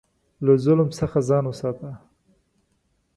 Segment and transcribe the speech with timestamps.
[0.45, 1.89] له ظلم څخه ځان وساته.